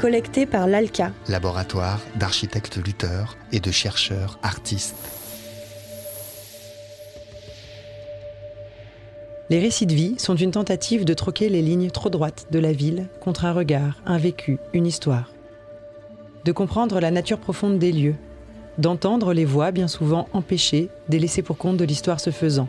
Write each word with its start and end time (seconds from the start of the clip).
collecté 0.00 0.46
par 0.46 0.66
l'ALCA, 0.66 1.12
laboratoire 1.28 2.00
d'architectes 2.16 2.76
lutteurs 2.84 3.36
et 3.52 3.60
de 3.60 3.70
chercheurs 3.70 4.40
artistes. 4.42 4.96
Les 9.50 9.60
récits 9.60 9.86
de 9.86 9.94
vie 9.94 10.16
sont 10.18 10.34
une 10.34 10.50
tentative 10.50 11.04
de 11.04 11.14
troquer 11.14 11.48
les 11.48 11.62
lignes 11.62 11.92
trop 11.92 12.10
droites 12.10 12.48
de 12.50 12.58
la 12.58 12.72
ville 12.72 13.06
contre 13.20 13.44
un 13.44 13.52
regard, 13.52 14.02
un 14.06 14.18
vécu, 14.18 14.58
une 14.72 14.88
histoire. 14.88 15.30
De 16.44 16.50
comprendre 16.50 16.98
la 16.98 17.12
nature 17.12 17.38
profonde 17.38 17.78
des 17.78 17.92
lieux, 17.92 18.16
d'entendre 18.78 19.32
les 19.34 19.44
voix 19.44 19.70
bien 19.70 19.86
souvent 19.86 20.28
empêchées, 20.32 20.88
délaissées 21.08 21.42
pour 21.42 21.58
compte 21.58 21.76
de 21.76 21.84
l'histoire 21.84 22.18
se 22.18 22.30
faisant, 22.30 22.66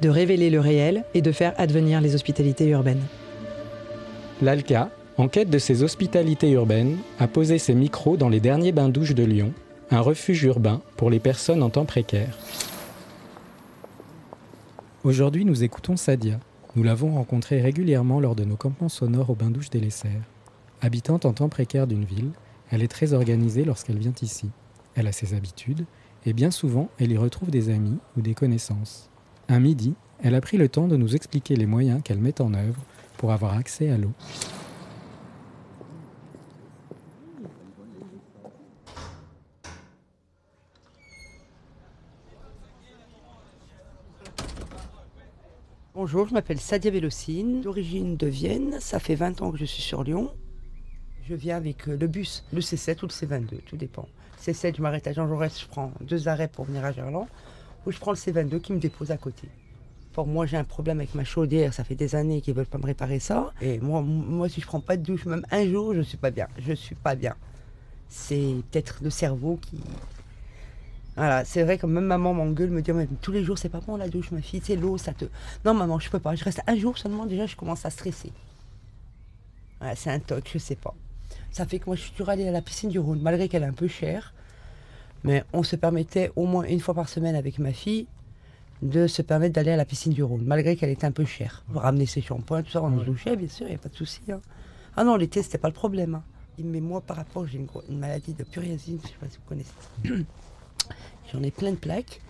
de 0.00 0.08
révéler 0.08 0.48
le 0.48 0.60
réel 0.60 1.04
et 1.12 1.20
de 1.20 1.30
faire 1.30 1.52
advenir 1.58 2.00
les 2.00 2.14
hospitalités 2.14 2.68
urbaines. 2.68 3.04
L'ALCA, 4.40 4.88
en 5.16 5.28
quête 5.28 5.50
de 5.50 5.58
ses 5.58 5.82
hospitalités 5.82 6.50
urbaines, 6.50 6.98
a 7.18 7.28
posé 7.28 7.58
ses 7.58 7.74
micros 7.74 8.16
dans 8.16 8.28
les 8.28 8.40
derniers 8.40 8.72
bains-douches 8.72 9.14
de 9.14 9.24
Lyon, 9.24 9.52
un 9.90 10.00
refuge 10.00 10.42
urbain 10.42 10.80
pour 10.96 11.10
les 11.10 11.20
personnes 11.20 11.62
en 11.62 11.70
temps 11.70 11.84
précaire. 11.84 12.36
Aujourd'hui, 15.04 15.44
nous 15.44 15.62
écoutons 15.62 15.96
Sadia. 15.96 16.40
Nous 16.74 16.82
l'avons 16.82 17.14
rencontrée 17.14 17.60
régulièrement 17.60 18.18
lors 18.18 18.34
de 18.34 18.44
nos 18.44 18.56
campements 18.56 18.88
sonores 18.88 19.30
au 19.30 19.34
bain-douche 19.34 19.70
des 19.70 19.78
Lessers. 19.78 20.22
Habitante 20.80 21.24
en 21.26 21.32
temps 21.32 21.48
précaire 21.48 21.86
d'une 21.86 22.04
ville, 22.04 22.30
elle 22.70 22.82
est 22.82 22.88
très 22.88 23.12
organisée 23.12 23.64
lorsqu'elle 23.64 23.98
vient 23.98 24.14
ici. 24.20 24.50
Elle 24.96 25.06
a 25.06 25.12
ses 25.12 25.34
habitudes 25.34 25.84
et 26.26 26.32
bien 26.32 26.50
souvent, 26.50 26.88
elle 26.98 27.12
y 27.12 27.16
retrouve 27.16 27.50
des 27.50 27.68
amis 27.68 27.98
ou 28.16 28.22
des 28.22 28.34
connaissances. 28.34 29.10
Un 29.48 29.60
midi, 29.60 29.94
elle 30.22 30.34
a 30.34 30.40
pris 30.40 30.56
le 30.56 30.68
temps 30.68 30.88
de 30.88 30.96
nous 30.96 31.14
expliquer 31.14 31.54
les 31.54 31.66
moyens 31.66 32.00
qu'elle 32.02 32.18
met 32.18 32.40
en 32.40 32.54
œuvre 32.54 32.80
pour 33.18 33.30
avoir 33.30 33.56
accès 33.56 33.90
à 33.90 33.98
l'eau. 33.98 34.12
Bonjour, 45.96 46.26
je 46.26 46.34
m'appelle 46.34 46.58
Sadia 46.58 46.90
Vélocine, 46.90 47.60
d'origine 47.60 48.16
de 48.16 48.26
Vienne. 48.26 48.78
Ça 48.80 48.98
fait 48.98 49.14
20 49.14 49.42
ans 49.42 49.52
que 49.52 49.58
je 49.58 49.64
suis 49.64 49.80
sur 49.80 50.02
Lyon. 50.02 50.28
Je 51.28 51.36
viens 51.36 51.56
avec 51.56 51.88
euh, 51.88 51.96
le 51.96 52.08
bus, 52.08 52.44
le 52.52 52.60
C7 52.60 53.04
ou 53.04 53.06
le 53.06 53.12
C22, 53.12 53.60
tout 53.64 53.76
dépend. 53.76 54.08
C7, 54.42 54.74
je 54.76 54.82
m'arrête 54.82 55.06
à 55.06 55.12
Jean 55.12 55.28
Jaurès, 55.28 55.56
je 55.56 55.68
prends 55.68 55.92
deux 56.00 56.26
arrêts 56.26 56.48
pour 56.48 56.64
venir 56.64 56.84
à 56.84 56.90
Gerland, 56.90 57.28
ou 57.86 57.92
je 57.92 58.00
prends 58.00 58.10
le 58.10 58.16
C22 58.16 58.60
qui 58.60 58.72
me 58.72 58.80
dépose 58.80 59.12
à 59.12 59.16
côté. 59.16 59.46
Pour 60.12 60.26
moi, 60.26 60.46
j'ai 60.46 60.56
un 60.56 60.64
problème 60.64 60.98
avec 60.98 61.14
ma 61.14 61.22
chaudière, 61.22 61.72
ça 61.72 61.84
fait 61.84 61.94
des 61.94 62.16
années 62.16 62.40
qu'ils 62.40 62.54
veulent 62.54 62.66
pas 62.66 62.78
me 62.78 62.86
réparer 62.86 63.20
ça. 63.20 63.52
Et 63.60 63.78
moi, 63.78 64.02
moi, 64.02 64.48
si 64.48 64.60
je 64.60 64.66
prends 64.66 64.80
pas 64.80 64.96
de 64.96 65.02
douche, 65.04 65.26
même 65.26 65.46
un 65.52 65.64
jour, 65.64 65.94
je 65.94 66.00
suis 66.00 66.18
pas 66.18 66.32
bien. 66.32 66.48
Je 66.58 66.72
suis 66.72 66.96
pas 66.96 67.14
bien. 67.14 67.36
C'est 68.08 68.56
peut-être 68.72 68.98
le 69.00 69.10
cerveau 69.10 69.60
qui, 69.62 69.78
voilà, 71.16 71.44
c'est 71.44 71.62
vrai 71.62 71.78
que 71.78 71.86
même 71.86 72.04
maman 72.04 72.34
m'engueule, 72.34 72.70
me 72.70 72.82
dit 72.82 72.90
tous 73.20 73.30
les 73.30 73.44
jours 73.44 73.56
c'est 73.56 73.68
pas 73.68 73.80
bon 73.80 73.96
la 73.96 74.08
douche, 74.08 74.32
ma 74.32 74.40
fille, 74.40 74.60
c'est 74.64 74.76
l'eau, 74.76 74.98
ça 74.98 75.12
te. 75.12 75.26
Non 75.64 75.74
maman, 75.74 75.98
je 76.00 76.10
peux 76.10 76.18
pas. 76.18 76.34
Je 76.34 76.44
reste 76.44 76.60
un 76.66 76.76
jour 76.76 76.98
seulement, 76.98 77.26
déjà 77.26 77.46
je 77.46 77.56
commence 77.56 77.86
à 77.86 77.90
stresser. 77.90 78.32
c'est 79.94 80.10
un 80.10 80.18
toc, 80.18 80.50
je 80.52 80.58
sais 80.58 80.76
pas. 80.76 80.94
Ça 81.52 81.66
fait 81.66 81.78
que 81.78 81.86
moi 81.86 81.94
je 81.94 82.02
suis 82.02 82.10
toujours 82.12 82.30
allée 82.30 82.48
à 82.48 82.52
la 82.52 82.62
piscine 82.62 82.90
du 82.90 82.98
Rhône, 82.98 83.20
malgré 83.20 83.48
qu'elle 83.48 83.62
est 83.62 83.66
un 83.66 83.72
peu 83.72 83.86
chère. 83.88 84.34
Mais 85.22 85.44
on 85.52 85.62
se 85.62 85.76
permettait 85.76 86.32
au 86.36 86.46
moins 86.46 86.64
une 86.64 86.80
fois 86.80 86.94
par 86.94 87.08
semaine 87.08 87.34
avec 87.34 87.58
ma 87.58 87.72
fille 87.72 88.06
de 88.82 89.06
se 89.06 89.22
permettre 89.22 89.54
d'aller 89.54 89.70
à 89.70 89.76
la 89.76 89.84
piscine 89.84 90.12
du 90.12 90.22
Rhône, 90.22 90.42
malgré 90.44 90.76
qu'elle 90.76 90.90
était 90.90 91.06
un 91.06 91.12
peu 91.12 91.24
chère. 91.24 91.64
Ramener 91.72 92.06
ses 92.06 92.20
shampoings, 92.20 92.62
tout 92.62 92.70
ça, 92.70 92.82
on 92.82 92.98
se 92.98 93.04
douchait, 93.04 93.36
bien 93.36 93.48
sûr, 93.48 93.66
il 93.66 93.70
n'y 93.70 93.76
a 93.76 93.78
pas 93.78 93.88
de 93.88 93.94
souci. 93.94 94.20
Hein. 94.30 94.40
Ah 94.96 95.04
non, 95.04 95.16
l'été, 95.16 95.42
c'était 95.42 95.58
pas 95.58 95.68
le 95.68 95.74
problème. 95.74 96.16
Hein. 96.16 96.22
Mais 96.58 96.80
moi, 96.80 97.00
par 97.00 97.16
rapport, 97.16 97.46
j'ai 97.46 97.58
une, 97.58 97.68
une, 97.88 97.98
maladie 97.98 98.34
de 98.34 98.44
puriasine, 98.44 98.98
je 99.02 99.08
sais 99.08 99.14
pas 99.18 99.26
si 99.28 99.38
vous 99.38 99.48
connaissez. 99.48 99.72
J'en 101.32 101.42
ai 101.42 101.50
plein 101.50 101.72
de 101.72 101.76
plaques. 101.76 102.20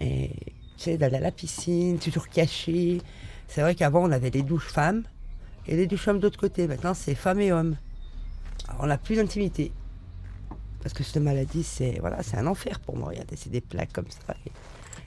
Et 0.00 0.30
tu 0.76 0.84
sais, 0.84 0.98
d'aller 0.98 1.16
à 1.16 1.20
la 1.20 1.32
piscine, 1.32 1.98
toujours 1.98 2.28
caché. 2.28 3.00
C'est 3.48 3.60
vrai 3.60 3.74
qu'avant, 3.74 4.02
on 4.02 4.12
avait 4.12 4.30
des 4.30 4.42
douches 4.42 4.68
femmes 4.68 5.04
et 5.66 5.76
des 5.76 5.86
douches 5.86 6.08
hommes 6.08 6.20
d'autre 6.20 6.38
côté. 6.38 6.66
Maintenant, 6.66 6.94
c'est 6.94 7.14
femmes 7.14 7.40
et 7.40 7.52
hommes. 7.52 7.76
Alors, 8.68 8.82
on 8.82 8.86
n'a 8.86 8.98
plus 8.98 9.16
d'intimité. 9.16 9.72
Parce 10.82 10.94
que 10.94 11.02
cette 11.02 11.22
maladie, 11.22 11.62
c'est 11.62 11.98
voilà, 12.00 12.22
c'est 12.22 12.36
un 12.36 12.46
enfer 12.46 12.80
pour 12.80 12.96
moi. 12.96 13.08
Regardez, 13.08 13.36
c'est 13.36 13.50
des 13.50 13.60
plaques 13.60 13.92
comme 13.92 14.10
ça. 14.10 14.34
Et 14.46 14.50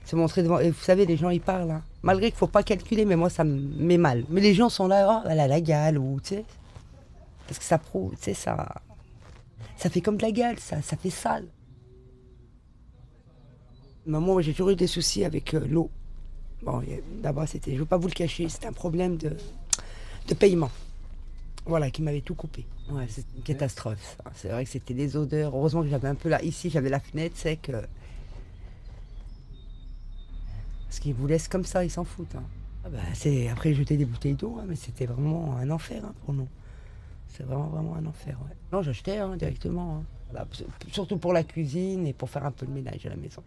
se 0.05 0.15
montrer 0.15 0.43
devant. 0.43 0.59
Et 0.59 0.71
vous 0.71 0.81
savez, 0.81 1.05
les 1.05 1.17
gens, 1.17 1.29
ils 1.29 1.41
parlent. 1.41 1.71
Hein. 1.71 1.83
Malgré 2.01 2.27
qu'il 2.27 2.35
ne 2.35 2.39
faut 2.39 2.47
pas 2.47 2.63
calculer, 2.63 3.05
mais 3.05 3.15
moi, 3.15 3.29
ça 3.29 3.43
me 3.43 3.59
met 3.59 3.97
mal. 3.97 4.25
Mais 4.29 4.41
les 4.41 4.53
gens 4.53 4.69
sont 4.69 4.87
là, 4.87 5.21
oh, 5.23 5.27
elle 5.29 5.39
a 5.39 5.47
la 5.47 5.61
gale, 5.61 5.97
ou 5.97 6.19
tu 6.21 6.35
sais. 6.35 6.45
Parce 7.47 7.59
que 7.59 7.65
ça 7.65 7.77
prouve, 7.77 8.15
tu 8.15 8.23
sais, 8.23 8.33
ça. 8.33 8.81
Ça 9.77 9.89
fait 9.89 10.01
comme 10.01 10.17
de 10.17 10.23
la 10.23 10.31
gale, 10.31 10.59
ça, 10.59 10.81
ça 10.81 10.97
fait 10.97 11.09
sale. 11.09 11.45
Moi, 14.09 14.41
j'ai 14.41 14.53
toujours 14.53 14.71
eu 14.71 14.75
des 14.75 14.87
soucis 14.87 15.23
avec 15.23 15.53
euh, 15.53 15.65
l'eau. 15.67 15.89
Bon, 16.63 16.81
d'abord, 17.21 17.47
c'était, 17.47 17.71
je 17.71 17.75
ne 17.75 17.81
veux 17.81 17.85
pas 17.85 17.97
vous 17.97 18.07
le 18.07 18.13
cacher, 18.13 18.49
c'était 18.49 18.67
un 18.67 18.73
problème 18.73 19.17
de, 19.17 19.37
de 20.27 20.33
paiement. 20.33 20.71
Voilà, 21.65 21.91
qui 21.91 22.01
m'avait 22.01 22.21
tout 22.21 22.33
coupé. 22.33 22.65
Ouais, 22.89 23.05
c'est 23.07 23.25
une 23.35 23.43
catastrophe. 23.43 24.17
C'est 24.33 24.49
vrai 24.49 24.65
que 24.65 24.71
c'était 24.71 24.95
des 24.95 25.15
odeurs. 25.15 25.55
Heureusement 25.55 25.83
que 25.83 25.89
j'avais 25.89 26.07
un 26.07 26.15
peu 26.15 26.29
là. 26.29 26.41
Ici, 26.41 26.69
j'avais 26.69 26.89
la 26.89 26.99
fenêtre, 26.99 27.35
c'est 27.37 27.57
que. 27.57 27.83
Parce 30.87 30.99
qu'ils 30.99 31.13
vous 31.13 31.27
laissent 31.27 31.47
comme 31.47 31.65
ça, 31.65 31.85
ils 31.85 31.91
s'en 31.91 32.03
foutent. 32.03 32.35
Hein. 32.35 32.43
Ah 32.83 32.89
bah, 32.89 32.97
c'est... 33.13 33.49
Après, 33.49 33.73
jeter 33.75 33.97
des 33.97 34.05
bouteilles 34.05 34.33
d'eau, 34.33 34.57
hein, 34.59 34.65
mais 34.67 34.75
c'était 34.75 35.05
vraiment 35.05 35.55
un 35.57 35.69
enfer 35.69 36.03
hein, 36.03 36.15
pour 36.25 36.33
nous. 36.33 36.47
C'est 37.27 37.43
vraiment, 37.43 37.67
vraiment 37.67 37.95
un 37.95 38.05
enfer. 38.07 38.39
Non, 38.73 38.81
j'achetais 38.81 39.19
directement. 39.37 40.03
surtout 40.91 41.17
pour 41.17 41.33
la 41.33 41.43
cuisine 41.43 42.07
et 42.07 42.13
pour 42.13 42.31
faire 42.31 42.45
un 42.45 42.51
peu 42.51 42.65
de 42.65 42.71
ménage 42.71 43.05
à 43.05 43.09
la 43.09 43.15
maison. 43.15 43.43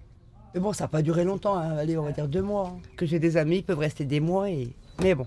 Mais 0.55 0.61
bon, 0.61 0.73
ça 0.73 0.85
n'a 0.85 0.89
pas 0.89 1.03
duré 1.03 1.25
longtemps, 1.25 1.57
hein. 1.57 1.77
allez, 1.79 1.97
on 1.97 2.05
va 2.05 2.13
dire 2.13 2.29
deux 2.29 2.43
mois. 2.43 2.75
Hein. 2.75 2.81
Que 2.97 3.07
j'ai 3.07 3.19
des 3.19 3.37
amis, 3.37 3.59
ils 3.59 3.65
peuvent 3.65 3.79
rester 3.79 4.05
des 4.05 4.21
mois, 4.21 4.51
et... 4.51 4.69
mais 5.03 5.15
bon. 5.15 5.27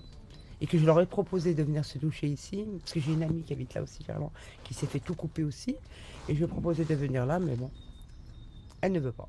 Et 0.61 0.67
que 0.67 0.77
je 0.77 0.85
leur 0.85 0.99
ai 1.01 1.05
proposé 1.05 1.53
de 1.53 1.63
venir 1.63 1.83
se 1.83 1.97
doucher 1.97 2.27
ici, 2.27 2.65
parce 2.79 2.93
que 2.93 2.99
j'ai 2.99 3.11
une 3.11 3.23
amie 3.23 3.43
qui 3.43 3.53
habite 3.53 3.73
là 3.73 3.81
aussi, 3.81 3.99
qui 4.63 4.73
s'est 4.73 4.85
fait 4.85 4.99
tout 4.99 5.15
couper 5.15 5.43
aussi. 5.43 5.75
Et 6.29 6.33
je 6.33 6.37
lui 6.39 6.45
ai 6.45 6.47
proposé 6.47 6.85
de 6.85 6.95
venir 6.95 7.25
là, 7.25 7.39
mais 7.39 7.55
bon, 7.55 7.69
elle 8.81 8.91
ne 8.91 8.99
veut 8.99 9.11
pas. 9.11 9.27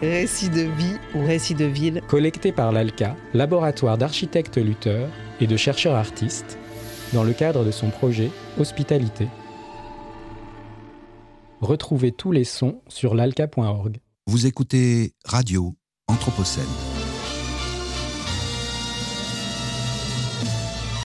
Récit 0.00 0.48
de 0.48 0.62
vie 0.62 0.96
ou 1.14 1.26
récit 1.26 1.54
de 1.54 1.66
ville. 1.66 2.00
Collecté 2.08 2.52
par 2.52 2.72
l'ALCA, 2.72 3.16
laboratoire 3.34 3.98
d'architectes 3.98 4.56
lutteurs 4.56 5.10
et 5.40 5.46
de 5.46 5.56
chercheurs 5.56 5.94
artistes, 5.94 6.58
dans 7.12 7.24
le 7.24 7.32
cadre 7.32 7.64
de 7.64 7.70
son 7.70 7.90
projet 7.90 8.30
Hospitalité. 8.58 9.26
Retrouvez 11.60 12.12
tous 12.12 12.32
les 12.32 12.44
sons 12.44 12.80
sur 12.88 13.14
l'alca.org. 13.14 13.98
Vous 14.26 14.46
écoutez 14.46 15.14
Radio 15.24 15.74
Anthropocène. 16.08 16.89